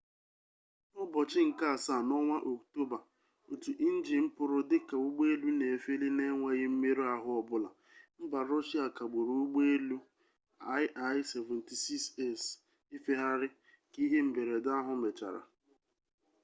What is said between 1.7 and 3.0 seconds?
asaa n'ọnwa oktoba